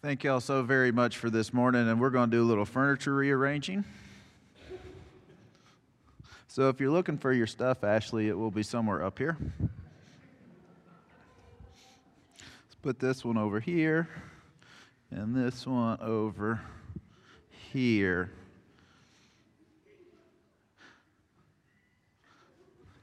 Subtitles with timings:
[0.00, 2.64] Thank y'all so very much for this morning, and we're going to do a little
[2.64, 3.84] furniture rearranging.
[6.46, 9.36] So if you're looking for your stuff, Ashley, it will be somewhere up here.
[12.38, 14.08] Let's put this one over here,
[15.10, 16.60] and this one over
[17.72, 18.30] here.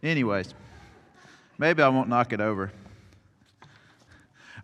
[0.02, 0.54] Anyways,
[1.58, 2.72] maybe I won't knock it over.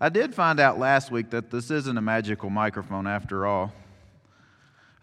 [0.04, 3.72] I did find out last week that this isn't a magical microphone after all.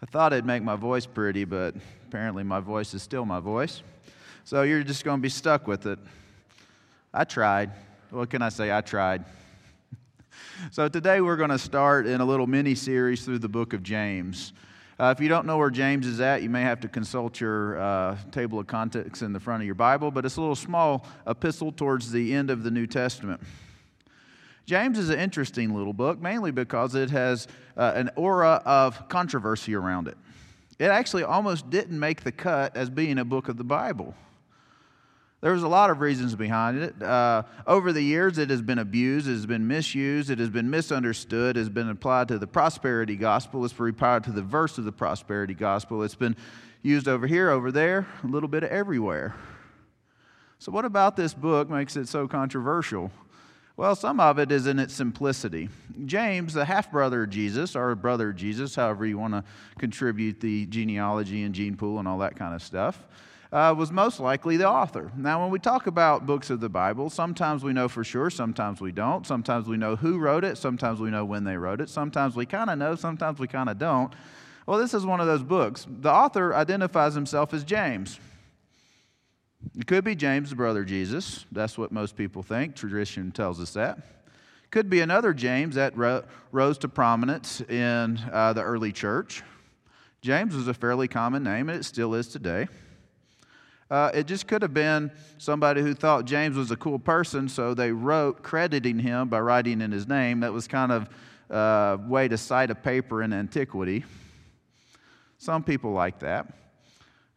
[0.03, 1.73] I thought it'd make my voice pretty, but
[2.05, 3.81] apparently my voice is still my voice.
[4.43, 5.99] So you're just going to be stuck with it.
[7.13, 7.71] I tried.
[8.09, 8.75] What can I say?
[8.75, 9.23] I tried.
[10.71, 13.81] so today we're going to start in a little mini series through the book of
[13.81, 14.51] James.
[14.99, 17.79] Uh, if you don't know where James is at, you may have to consult your
[17.79, 21.05] uh, table of contents in the front of your Bible, but it's a little small
[21.25, 23.39] epistle towards the end of the New Testament.
[24.69, 29.73] James is an interesting little book, mainly because it has uh, an aura of controversy
[29.73, 30.15] around it.
[30.77, 34.13] It actually almost didn't make the cut as being a book of the Bible.
[35.41, 37.01] There was a lot of reasons behind it.
[37.01, 40.69] Uh, over the years, it has been abused, it has been misused, it has been
[40.69, 44.77] misunderstood, it has been applied to the prosperity gospel, it's been applied to the verse
[44.77, 46.35] of the prosperity gospel, it's been
[46.83, 49.33] used over here, over there, a little bit everywhere.
[50.59, 53.09] So, what about this book makes it so controversial?
[53.79, 55.69] Well, some of it is in its simplicity.
[56.03, 59.45] James, the half brother of Jesus, or brother of Jesus, however you want to
[59.77, 63.05] contribute the genealogy and gene pool and all that kind of stuff,
[63.53, 65.09] uh, was most likely the author.
[65.15, 68.81] Now, when we talk about books of the Bible, sometimes we know for sure, sometimes
[68.81, 69.25] we don't.
[69.25, 72.45] Sometimes we know who wrote it, sometimes we know when they wrote it, sometimes we
[72.45, 74.13] kind of know, sometimes we kind of don't.
[74.65, 75.87] Well, this is one of those books.
[75.89, 78.19] The author identifies himself as James.
[79.77, 81.45] It could be James, the brother Jesus.
[81.51, 82.75] That's what most people think.
[82.75, 83.99] Tradition tells us that.
[84.71, 89.41] Could be another James that ro- rose to prominence in uh, the early church.
[90.21, 92.67] James was a fairly common name, and it still is today.
[93.89, 97.73] Uh, it just could have been somebody who thought James was a cool person, so
[97.73, 100.41] they wrote crediting him by writing in his name.
[100.41, 101.09] That was kind of
[101.49, 104.05] a uh, way to cite a paper in antiquity.
[105.39, 106.53] Some people like that.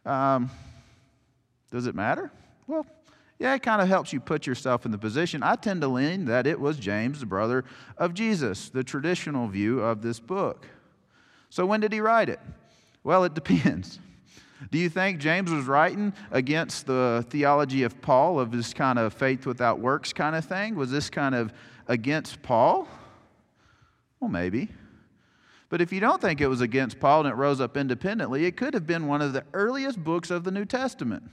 [0.04, 0.50] Um,
[1.72, 2.30] does it matter?
[2.68, 2.86] Well,
[3.38, 5.42] yeah, it kind of helps you put yourself in the position.
[5.42, 7.64] I tend to lean that it was James, the brother
[7.98, 10.68] of Jesus, the traditional view of this book.
[11.50, 12.38] So, when did he write it?
[13.02, 13.98] Well, it depends.
[14.70, 19.12] Do you think James was writing against the theology of Paul, of this kind of
[19.12, 20.76] faith without works kind of thing?
[20.76, 21.52] Was this kind of
[21.88, 22.86] against Paul?
[24.20, 24.68] Well, maybe.
[25.68, 28.56] But if you don't think it was against Paul and it rose up independently, it
[28.56, 31.24] could have been one of the earliest books of the New Testament.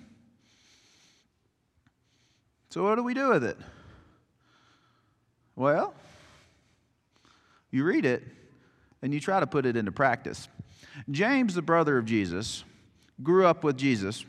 [2.70, 3.58] So, what do we do with it?
[5.56, 5.94] Well,
[7.72, 8.24] you read it
[9.02, 10.48] and you try to put it into practice.
[11.10, 12.64] James, the brother of Jesus,
[13.24, 14.26] grew up with Jesus.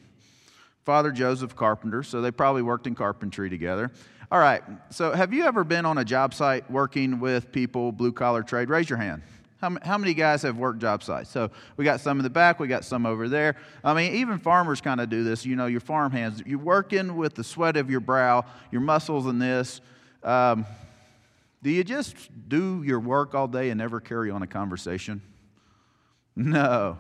[0.85, 3.91] Father Joseph Carpenter, so they probably worked in carpentry together.
[4.33, 8.13] All right, so have you ever been on a job site working with people, blue
[8.13, 8.71] collar trade?
[8.71, 9.23] Raise your hand.
[9.61, 11.29] How, how many guys have worked job sites?
[11.31, 13.57] So we got some in the back, we got some over there.
[13.85, 15.45] I mean, even farmers kind of do this.
[15.45, 19.27] You know, your farm hands, you're working with the sweat of your brow, your muscles
[19.27, 19.83] in this.
[20.23, 20.65] Um,
[21.63, 22.17] do you just
[22.49, 25.21] do your work all day and never carry on a conversation?
[26.35, 26.97] No.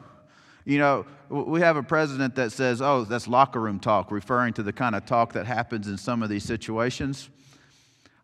[0.66, 4.62] You know, we have a president that says, oh, that's locker room talk, referring to
[4.62, 7.30] the kind of talk that happens in some of these situations.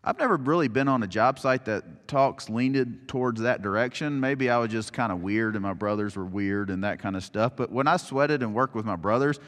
[0.08, 4.20] I've never really been on a job site that talks leaned towards that direction.
[4.20, 7.16] Maybe I was just kind of weird and my brothers were weird and that kind
[7.16, 7.56] of stuff.
[7.56, 9.40] But when I sweated and worked with my brothers,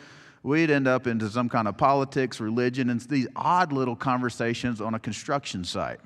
[0.42, 4.94] we'd end up into some kind of politics, religion, and these odd little conversations on
[4.94, 6.00] a construction site.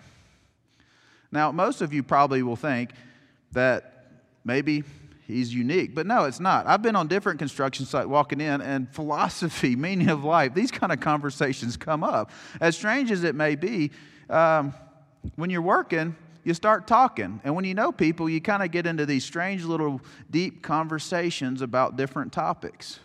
[1.30, 2.90] Now, most of you probably will think
[3.52, 4.04] that
[4.44, 4.84] maybe
[5.26, 6.66] he's unique, but no, it's not.
[6.66, 10.92] I've been on different construction sites walking in, and philosophy, meaning of life, these kind
[10.92, 12.30] of conversations come up.
[12.60, 13.92] As strange as it may be,
[14.32, 14.74] um,
[15.36, 17.40] when you're working, you start talking.
[17.44, 20.00] And when you know people, you kind of get into these strange little
[20.30, 22.98] deep conversations about different topics.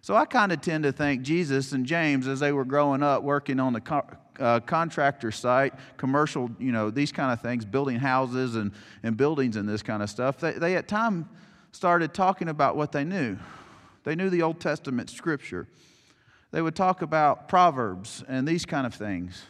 [0.00, 3.24] So I kind of tend to think Jesus and James, as they were growing up
[3.24, 4.06] working on the co-
[4.38, 8.70] uh, contractor site, commercial, you know, these kind of things, building houses and,
[9.02, 11.28] and buildings and this kind of stuff, they, they at time
[11.72, 13.36] started talking about what they knew.
[14.04, 15.66] They knew the Old Testament scripture.
[16.52, 19.42] They would talk about Proverbs and these kind of things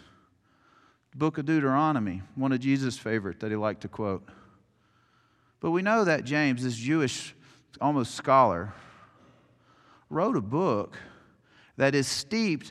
[1.16, 4.28] book of Deuteronomy, one of Jesus' favorite that he liked to quote.
[5.60, 7.34] But we know that James, this Jewish
[7.80, 8.74] almost scholar,
[10.10, 10.98] wrote a book
[11.78, 12.70] that is steeped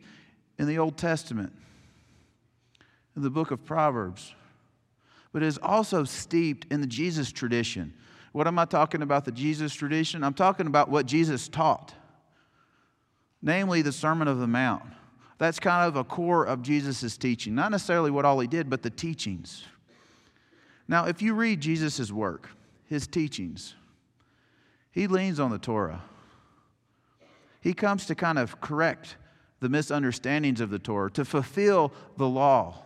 [0.59, 1.53] in the Old Testament,
[3.15, 4.36] in the book of Proverbs.
[5.36, 7.94] but is also steeped in the Jesus tradition.
[8.31, 10.24] What am I talking about, the Jesus tradition?
[10.24, 11.94] I'm talking about what Jesus taught,
[13.42, 14.83] namely the Sermon of the Mount.
[15.37, 17.55] That's kind of a core of Jesus' teaching.
[17.55, 19.63] Not necessarily what all he did, but the teachings.
[20.87, 22.49] Now, if you read Jesus' work,
[22.85, 23.75] his teachings,
[24.91, 26.03] he leans on the Torah.
[27.59, 29.17] He comes to kind of correct
[29.59, 32.83] the misunderstandings of the Torah, to fulfill the law.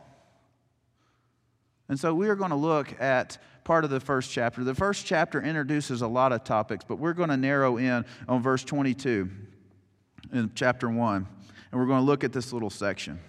[1.89, 4.63] And so we are going to look at part of the first chapter.
[4.63, 8.41] The first chapter introduces a lot of topics, but we're going to narrow in on
[8.41, 9.29] verse 22
[10.31, 11.27] in chapter 1
[11.71, 13.19] and we're going to look at this little section.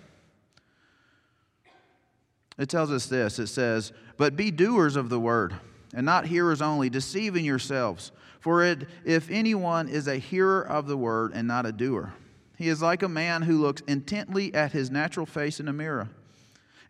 [2.59, 5.55] It tells us this it says, But be doers of the word,
[5.95, 8.13] and not hearers only, deceiving yourselves.
[8.39, 12.15] For it, if anyone is a hearer of the word and not a doer,
[12.57, 16.09] he is like a man who looks intently at his natural face in a mirror.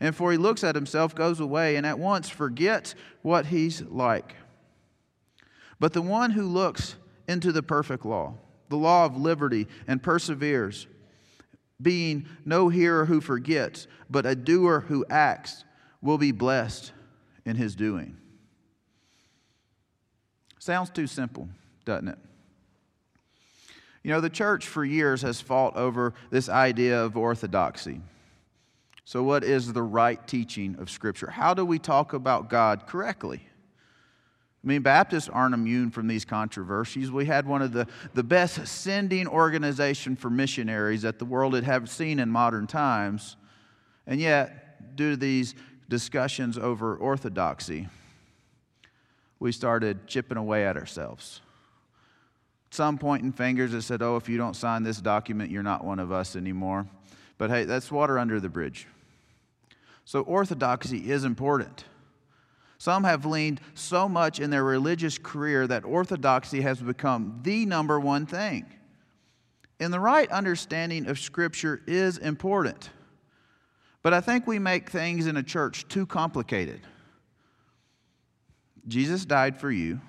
[0.00, 4.34] And for he looks at himself, goes away, and at once forgets what he's like.
[5.78, 6.96] But the one who looks
[7.28, 8.34] into the perfect law,
[8.68, 10.86] the law of liberty, and perseveres,
[11.80, 15.64] being no hearer who forgets, but a doer who acts,
[16.02, 16.92] will be blessed
[17.44, 18.16] in his doing.
[20.58, 21.48] Sounds too simple,
[21.84, 22.18] doesn't it?
[24.02, 28.00] You know, the church for years has fought over this idea of orthodoxy.
[29.04, 31.30] So, what is the right teaching of Scripture?
[31.30, 33.42] How do we talk about God correctly?
[34.62, 37.10] I mean, Baptists aren't immune from these controversies.
[37.10, 41.64] We had one of the, the best sending organization for missionaries that the world had
[41.64, 43.36] have seen in modern times.
[44.06, 45.54] And yet, due to these
[45.88, 47.88] discussions over orthodoxy,
[49.38, 51.40] we started chipping away at ourselves.
[52.70, 55.98] Some pointing fingers that said, oh, if you don't sign this document, you're not one
[55.98, 56.86] of us anymore.
[57.38, 58.86] But hey, that's water under the bridge.
[60.04, 61.84] So, orthodoxy is important.
[62.80, 68.00] Some have leaned so much in their religious career that orthodoxy has become the number
[68.00, 68.64] one thing.
[69.78, 72.88] And the right understanding of Scripture is important.
[74.02, 76.80] But I think we make things in a church too complicated.
[78.88, 80.00] Jesus died for you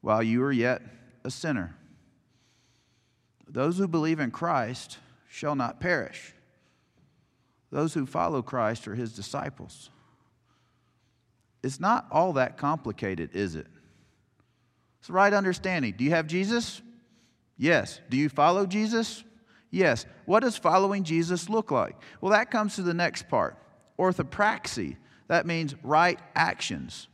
[0.00, 0.82] while you were yet
[1.22, 1.76] a sinner.
[3.46, 4.98] Those who believe in Christ
[5.28, 6.34] shall not perish.
[7.70, 9.90] Those who follow Christ are his disciples.
[11.66, 13.66] It's not all that complicated, is it?
[15.00, 15.94] It's right understanding.
[15.98, 16.80] Do you have Jesus?
[17.58, 18.00] Yes.
[18.08, 19.24] Do you follow Jesus?
[19.72, 20.06] Yes.
[20.26, 21.96] What does following Jesus look like?
[22.20, 23.58] Well, that comes to the next part
[23.98, 24.96] orthopraxy.
[25.26, 27.08] That means right actions.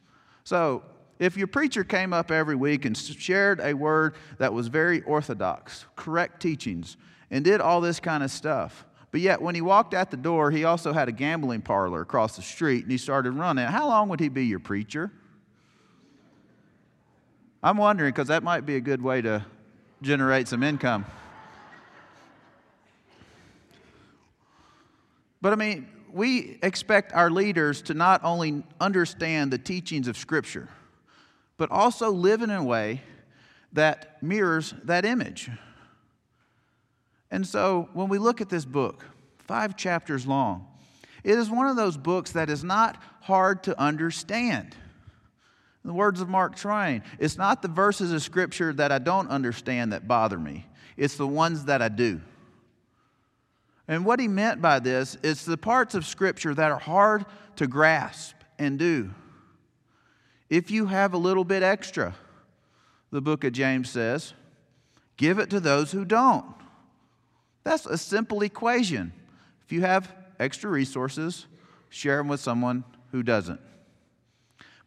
[0.44, 0.82] So,
[1.18, 5.86] if your preacher came up every week and shared a word that was very orthodox,
[5.96, 6.98] correct teachings,
[7.30, 10.50] and did all this kind of stuff, but yet, when he walked out the door,
[10.50, 13.66] he also had a gambling parlor across the street and he started running.
[13.66, 15.12] How long would he be your preacher?
[17.62, 19.44] I'm wondering because that might be a good way to
[20.00, 21.04] generate some income.
[25.42, 30.70] But I mean, we expect our leaders to not only understand the teachings of Scripture,
[31.58, 33.02] but also live in a way
[33.74, 35.50] that mirrors that image.
[37.32, 39.06] And so when we look at this book,
[39.38, 40.68] five chapters long,
[41.24, 44.76] it is one of those books that is not hard to understand.
[45.82, 49.30] In the words of Mark Twain, it's not the verses of Scripture that I don't
[49.30, 52.20] understand that bother me, it's the ones that I do.
[53.88, 57.24] And what he meant by this is the parts of Scripture that are hard
[57.56, 59.10] to grasp and do.
[60.50, 62.14] If you have a little bit extra,
[63.10, 64.34] the book of James says,
[65.16, 66.61] give it to those who don't.
[67.64, 69.12] That's a simple equation.
[69.64, 71.46] If you have extra resources,
[71.88, 73.60] share them with someone who doesn't.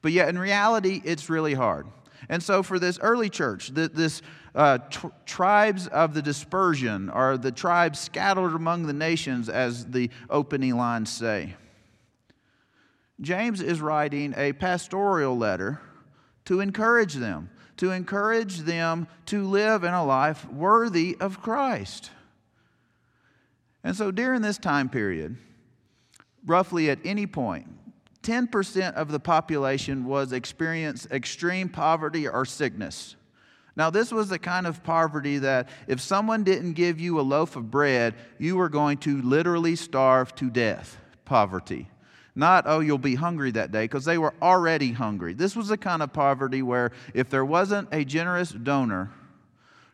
[0.01, 1.88] But yet, in reality, it's really hard.
[2.29, 4.22] And so, for this early church, this
[4.53, 10.10] uh, tr- tribes of the dispersion, or the tribes scattered among the nations, as the
[10.29, 11.55] opening lines say,
[13.22, 15.79] James is writing a pastoral letter
[16.46, 22.12] to encourage them, to encourage them to live in a life worthy of Christ.
[23.85, 25.37] And so during this time period,
[26.43, 27.67] roughly at any point,
[28.23, 33.15] 10% of the population was experiencing extreme poverty or sickness.
[33.75, 37.55] Now, this was the kind of poverty that if someone didn't give you a loaf
[37.55, 40.97] of bread, you were going to literally starve to death.
[41.23, 41.87] Poverty.
[42.33, 45.33] Not, oh, you'll be hungry that day, because they were already hungry.
[45.33, 49.11] This was the kind of poverty where if there wasn't a generous donor,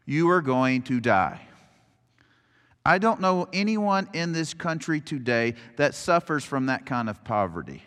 [0.05, 1.41] you were going to die.
[2.85, 7.83] I don't know anyone in this country today that suffers from that kind of poverty.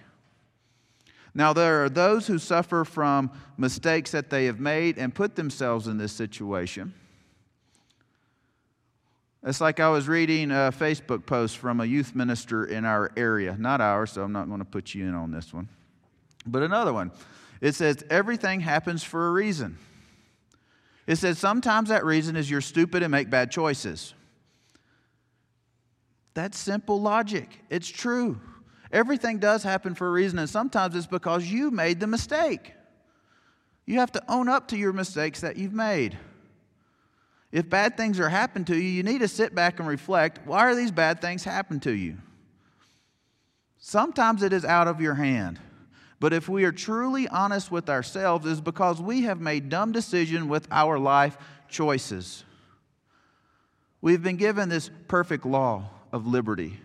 [1.34, 5.88] Now, there are those who suffer from mistakes that they have made and put themselves
[5.88, 6.94] in this situation.
[9.42, 13.56] It's like I was reading a Facebook post from a youth minister in our area,
[13.58, 15.68] not ours, so I'm not going to put you in on this one.
[16.46, 17.10] But another one.
[17.60, 19.76] It says, Everything happens for a reason.
[21.06, 24.14] It says, Sometimes that reason is you're stupid and make bad choices.
[26.34, 27.48] That's simple logic.
[27.70, 28.40] It's true.
[28.92, 32.72] Everything does happen for a reason, and sometimes it's because you made the mistake.
[33.86, 36.18] You have to own up to your mistakes that you've made.
[37.52, 40.60] If bad things are happening to you, you need to sit back and reflect why
[40.60, 42.16] are these bad things happening to you?
[43.78, 45.60] Sometimes it is out of your hand.
[46.18, 50.46] But if we are truly honest with ourselves, it's because we have made dumb decisions
[50.46, 51.36] with our life
[51.68, 52.44] choices.
[54.00, 56.78] We've been given this perfect law of liberty,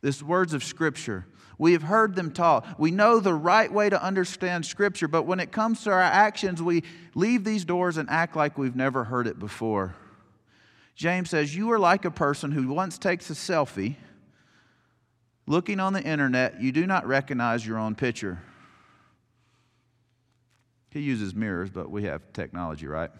[0.00, 1.26] these words of Scripture.
[1.58, 2.80] We have heard them taught.
[2.80, 6.62] We know the right way to understand Scripture, but when it comes to our actions,
[6.62, 6.82] we
[7.14, 9.94] leave these doors and act like we've never heard it before.
[10.94, 13.96] James says, You are like a person who once takes a selfie,
[15.46, 18.40] looking on the internet, you do not recognize your own picture.
[20.92, 23.10] He uses mirrors, but we have technology, right?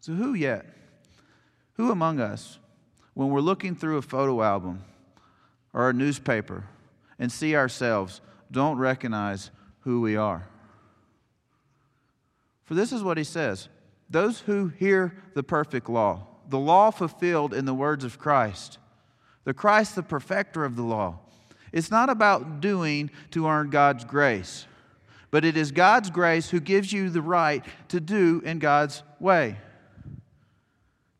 [0.00, 0.66] So, who yet?
[1.80, 2.58] Who among us,
[3.14, 4.84] when we're looking through a photo album
[5.72, 6.66] or a newspaper
[7.18, 8.20] and see ourselves,
[8.52, 10.46] don't recognize who we are?
[12.64, 13.70] For this is what he says
[14.10, 18.76] those who hear the perfect law, the law fulfilled in the words of Christ,
[19.44, 21.18] the Christ, the perfecter of the law.
[21.72, 24.66] It's not about doing to earn God's grace,
[25.30, 29.56] but it is God's grace who gives you the right to do in God's way.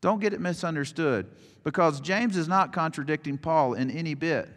[0.00, 1.26] Don't get it misunderstood
[1.62, 4.49] because James is not contradicting Paul in any bit.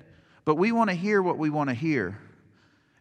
[0.46, 2.20] But we want to hear what we want to hear.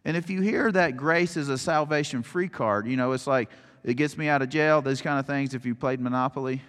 [0.05, 3.49] And if you hear that grace is a salvation free card, you know, it's like
[3.83, 6.61] it gets me out of jail, those kind of things, if you played Monopoly,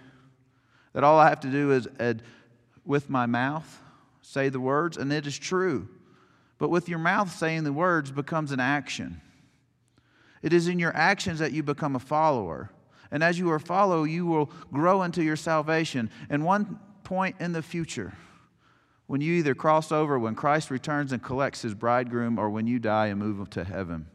[0.93, 1.87] that all I have to do is,
[2.85, 3.81] with my mouth,
[4.21, 5.89] say the words, and it is true.
[6.57, 9.19] But with your mouth saying the words becomes an action.
[10.41, 12.69] It is in your actions that you become a follower.
[13.11, 16.09] And as you are follow, you will grow into your salvation.
[16.29, 18.13] And one point in the future,
[19.07, 22.79] when you either cross over, when Christ returns and collects his bridegroom, or when you
[22.79, 24.07] die and move to heaven,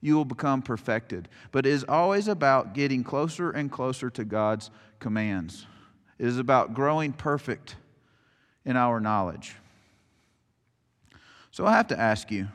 [0.00, 1.28] you will become perfected.
[1.52, 5.66] But it is always about getting closer and closer to God's commands.
[6.18, 7.76] It is about growing perfect
[8.64, 9.54] in our knowledge.
[11.50, 12.48] So I have to ask you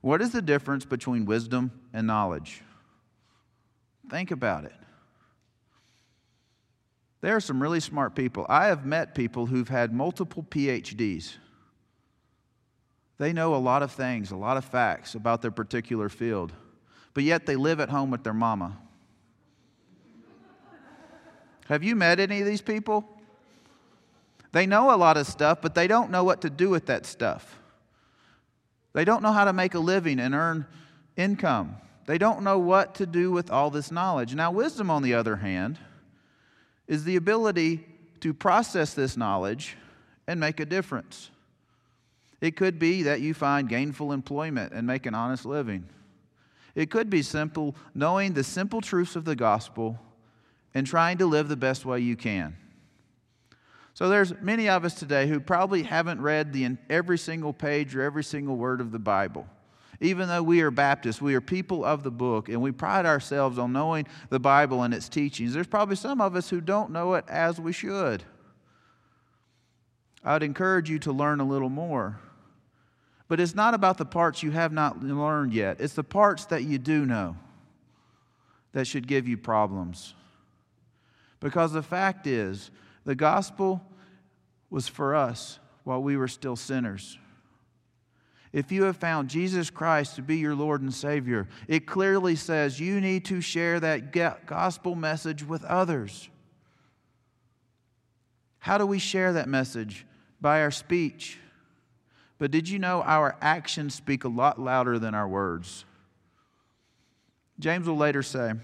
[0.00, 2.62] what is the difference between wisdom and knowledge?
[4.10, 4.74] Think about it.
[7.20, 8.46] There are some really smart people.
[8.48, 11.34] I have met people who've had multiple PhDs.
[13.18, 16.52] They know a lot of things, a lot of facts about their particular field,
[17.14, 18.76] but yet they live at home with their mama.
[21.68, 23.08] Have you met any of these people?
[24.52, 27.06] They know a lot of stuff, but they don't know what to do with that
[27.06, 27.58] stuff.
[28.92, 30.66] They don't know how to make a living and earn
[31.16, 31.76] income.
[32.06, 34.34] They don't know what to do with all this knowledge.
[34.34, 35.78] Now, wisdom, on the other hand,
[36.86, 37.84] is the ability
[38.20, 39.76] to process this knowledge
[40.26, 41.30] and make a difference.
[42.40, 45.86] It could be that you find gainful employment and make an honest living.
[46.74, 49.98] It could be simple, knowing the simple truths of the gospel
[50.74, 52.56] and trying to live the best way you can.
[53.94, 58.02] So there's many of us today who probably haven't read the, every single page or
[58.02, 59.46] every single word of the Bible.
[60.00, 63.58] Even though we are Baptists, we are people of the book, and we pride ourselves
[63.58, 65.54] on knowing the Bible and its teachings.
[65.54, 68.22] There's probably some of us who don't know it as we should.
[70.24, 72.18] I'd encourage you to learn a little more.
[73.28, 76.64] But it's not about the parts you have not learned yet, it's the parts that
[76.64, 77.36] you do know
[78.72, 80.14] that should give you problems.
[81.40, 82.70] Because the fact is,
[83.04, 83.82] the gospel
[84.68, 87.18] was for us while we were still sinners
[88.56, 92.80] if you have found Jesus Christ to be your Lord and Savior, it clearly says
[92.80, 94.12] you need to share that
[94.46, 96.30] gospel message with others.
[98.58, 100.06] How do we share that message?
[100.40, 101.38] By our speech.
[102.38, 105.84] But did you know our actions speak a lot louder than our words?
[107.60, 108.54] James will later say,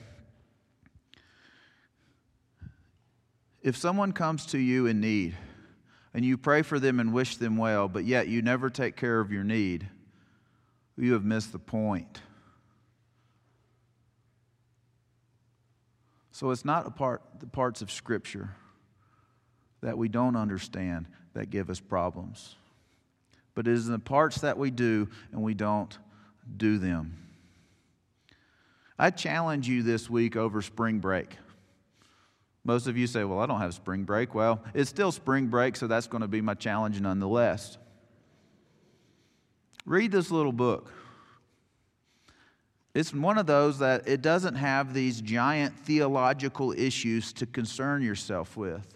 [3.60, 5.36] If someone comes to you in need,
[6.14, 9.20] and you pray for them and wish them well, but yet you never take care
[9.20, 9.88] of your need,
[10.96, 12.20] you have missed the point.
[16.32, 18.50] So it's not a part, the parts of Scripture
[19.80, 22.56] that we don't understand that give us problems.
[23.54, 25.98] but it is the parts that we do and we don't
[26.56, 27.16] do them.
[28.98, 31.36] I challenge you this week over spring break.
[32.64, 34.34] Most of you say, Well, I don't have spring break.
[34.34, 37.78] Well, it's still spring break, so that's going to be my challenge nonetheless.
[39.84, 40.92] Read this little book.
[42.94, 48.56] It's one of those that it doesn't have these giant theological issues to concern yourself
[48.56, 48.86] with.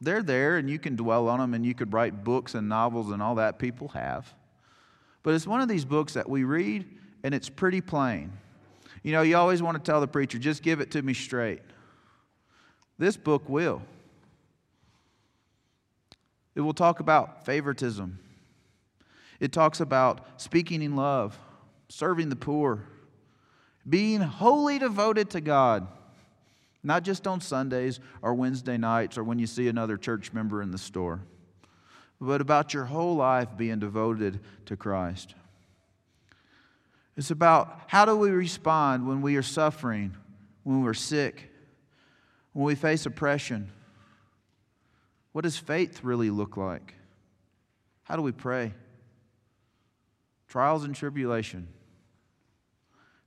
[0.00, 3.10] They're there and you can dwell on them and you could write books and novels
[3.10, 4.32] and all that people have.
[5.22, 6.86] But it's one of these books that we read
[7.22, 8.32] and it's pretty plain.
[9.02, 11.60] You know, you always want to tell the preacher, just give it to me straight.
[12.98, 13.82] This book will.
[16.54, 18.18] It will talk about favoritism.
[19.38, 21.38] It talks about speaking in love,
[21.88, 22.84] serving the poor,
[23.88, 25.86] being wholly devoted to God,
[26.82, 30.72] not just on Sundays or Wednesday nights or when you see another church member in
[30.72, 31.20] the store,
[32.20, 35.36] but about your whole life being devoted to Christ.
[37.16, 40.16] It's about how do we respond when we are suffering,
[40.64, 41.47] when we're sick,
[42.58, 43.70] when we face oppression.
[45.30, 46.92] What does faith really look like?
[48.02, 48.74] How do we pray?
[50.48, 51.68] Trials and tribulation.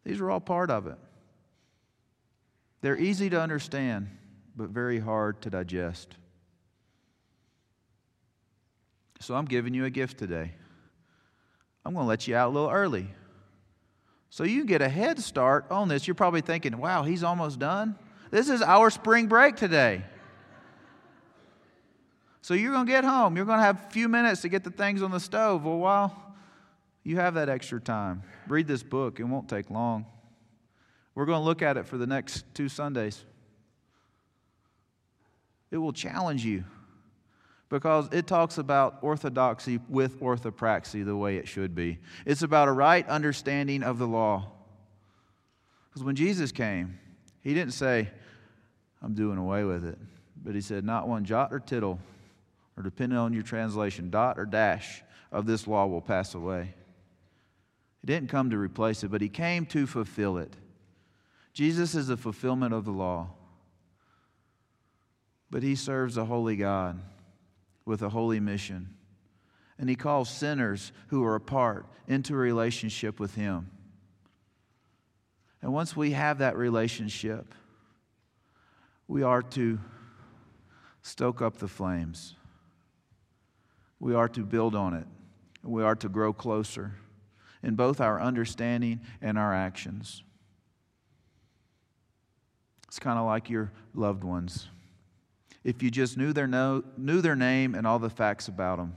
[0.04, 0.98] These are all part of it.
[2.82, 4.10] They're easy to understand,
[4.58, 6.14] but very hard to digest.
[9.22, 10.52] So I'm giving you a gift today.
[11.86, 13.08] I'm going to let you out a little early.
[14.30, 16.06] So you get a head start on this.
[16.06, 17.96] You're probably thinking, wow, he's almost done.
[18.32, 20.04] This is our spring break today.
[22.42, 23.36] So you're going to get home.
[23.36, 25.64] You're going to have a few minutes to get the things on the stove.
[25.64, 26.34] Well, while
[27.04, 28.24] you have that extra time.
[28.48, 30.06] Read this book, it won't take long.
[31.14, 33.24] We're going to look at it for the next two Sundays.
[35.72, 36.64] It will challenge you
[37.70, 42.00] because it talks about orthodoxy with orthopraxy the way it should be.
[42.26, 44.52] It's about a right understanding of the law.
[45.90, 47.00] Because when Jesus came,
[47.42, 48.10] he didn't say,
[49.02, 49.98] I'm doing away with it,
[50.44, 52.00] but he said, Not one jot or tittle,
[52.78, 56.74] or depending on your translation, dot or dash of this law will pass away.
[58.02, 60.56] He didn't come to replace it, but he came to fulfill it.
[61.54, 63.30] Jesus is the fulfillment of the law.
[65.50, 67.00] But he serves a holy God
[67.86, 68.96] with a holy mission.
[69.78, 73.70] And he calls sinners who are apart into a relationship with him.
[75.62, 77.54] And once we have that relationship,
[79.12, 79.78] we are to
[81.02, 82.36] stoke up the flames.
[84.00, 85.06] We are to build on it.
[85.66, 86.94] We are to grow closer
[87.62, 90.24] in both our understanding and our actions.
[92.88, 94.70] It's kind of like your loved ones.
[95.66, 98.96] If you just knew their, no, knew their name and all the facts about them,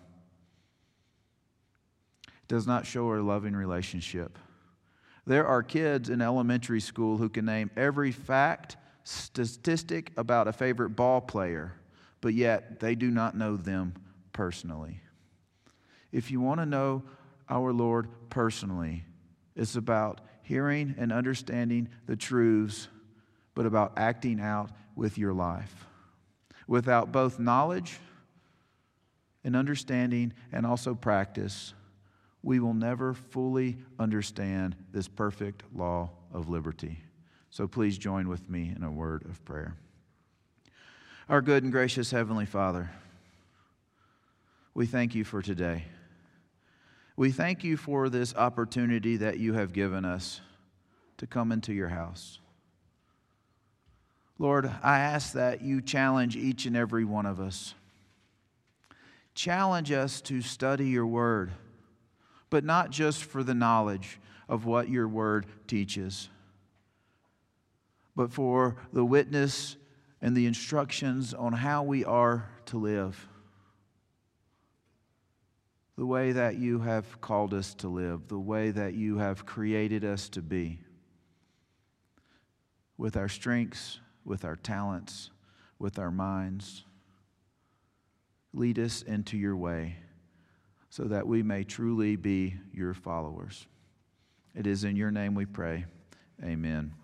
[2.28, 4.38] it does not show a loving relationship.
[5.26, 10.90] There are kids in elementary school who can name every fact, statistic about a favorite
[10.90, 11.74] ball player,
[12.20, 13.94] but yet they do not know them
[14.32, 15.00] personally.
[16.10, 17.02] If you want to know
[17.48, 19.04] our Lord personally.
[19.56, 22.88] It's about hearing and understanding the truths,
[23.54, 25.86] but about acting out with your life.
[26.66, 27.98] Without both knowledge
[29.42, 31.74] and understanding and also practice,
[32.42, 37.00] we will never fully understand this perfect law of liberty.
[37.54, 39.76] So please join with me in a word of prayer.
[41.28, 42.90] Our good and gracious Heavenly Father,
[44.74, 45.84] we thank you for today.
[47.16, 50.40] We thank you for this opportunity that you have given us
[51.18, 52.40] to come into your house.
[54.36, 57.74] Lord, I ask that you challenge each and every one of us.
[59.36, 61.52] Challenge us to study your word,
[62.50, 66.30] but not just for the knowledge of what your word teaches,
[68.16, 69.76] but for the witness
[70.20, 73.28] and the instructions on how we are to live
[75.96, 80.04] the way that you have called us to live, the way that you have created
[80.04, 80.80] us to be,
[82.96, 85.30] with our strengths, with our talents,
[85.78, 86.84] with our minds.
[88.52, 89.96] Lead us into your way
[90.90, 93.66] so that we may truly be your followers.
[94.54, 95.86] It is in your name we pray.
[96.42, 96.94] Amen.